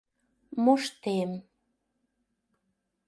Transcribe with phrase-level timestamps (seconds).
[0.63, 1.31] Моштем...